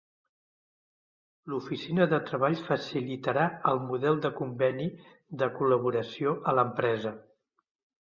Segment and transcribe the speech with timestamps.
[1.53, 4.91] L'Oficina de Treball facilitarà el model de conveni
[5.45, 7.19] de col·laboració a l'empresa.